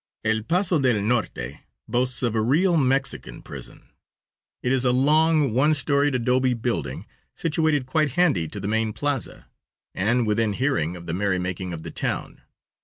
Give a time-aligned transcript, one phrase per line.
[0.25, 3.91] El Paso del Norte boasts of a real Mexican prison.
[4.63, 9.47] It is a long, one storied adobe building, situated quite handy to the main plaza,
[9.93, 12.41] and within hearing of the merry making of the town.